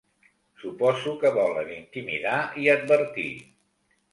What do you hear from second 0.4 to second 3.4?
Suposo que volen intimidar i advertir.